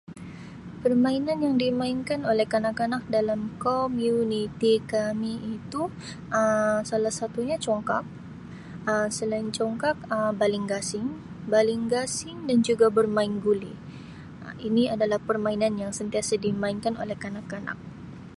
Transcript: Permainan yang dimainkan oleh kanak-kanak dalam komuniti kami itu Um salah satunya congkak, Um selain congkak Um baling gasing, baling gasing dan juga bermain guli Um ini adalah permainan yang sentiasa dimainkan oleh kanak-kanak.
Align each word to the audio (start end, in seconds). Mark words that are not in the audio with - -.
Permainan 0.83 1.37
yang 1.45 1.55
dimainkan 1.63 2.19
oleh 2.31 2.45
kanak-kanak 2.53 3.03
dalam 3.15 3.39
komuniti 3.63 4.73
kami 4.93 5.33
itu 5.61 5.81
Um 6.37 6.75
salah 6.89 7.13
satunya 7.19 7.57
congkak, 7.65 8.01
Um 8.89 9.07
selain 9.17 9.47
congkak 9.57 9.97
Um 10.15 10.31
baling 10.41 10.65
gasing, 10.71 11.07
baling 11.51 11.81
gasing 11.93 12.37
dan 12.49 12.57
juga 12.67 12.85
bermain 12.97 13.33
guli 13.45 13.73
Um 14.43 14.55
ini 14.67 14.83
adalah 14.95 15.19
permainan 15.27 15.73
yang 15.81 15.91
sentiasa 15.99 16.33
dimainkan 16.45 16.93
oleh 17.03 17.13
kanak-kanak. 17.23 17.77